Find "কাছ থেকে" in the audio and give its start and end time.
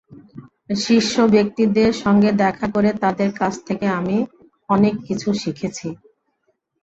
3.33-3.85